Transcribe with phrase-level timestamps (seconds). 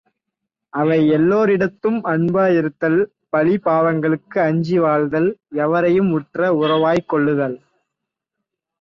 [0.73, 2.97] அவை எல்லோரிடத்தும் அன்பாயிருத்தல்,
[3.29, 5.31] பழி பாவங்களுக்கு அஞ்சி வாழ்தல்,
[5.59, 7.57] எவரையும் உற்ற உறவாய்க் கொள்ளுதல்.